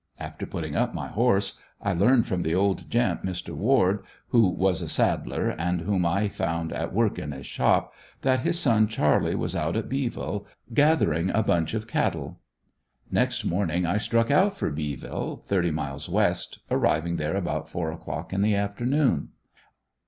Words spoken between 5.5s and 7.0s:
and whom I found at